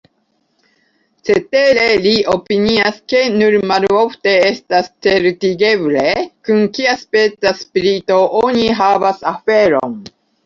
[1.27, 6.05] Cetere, li opinias, ke nur malofte estas certigeble,
[6.49, 10.01] kun kiaspeca spirito oni havas aferon.